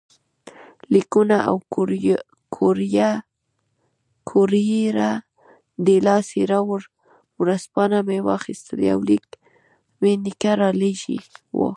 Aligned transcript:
لیکونه 0.93 1.37
او 1.49 1.57
کوریره 4.29 5.09
ډیلا 5.85 6.17
سیرا 6.29 6.59
ورځپاڼه 7.39 7.99
مې 8.07 8.17
واخیستل، 8.29 8.77
یو 8.91 8.99
لیک 9.09 9.27
مې 10.01 10.11
نیکه 10.25 10.51
رالېږلی 10.61 11.19
وو. 11.57 11.67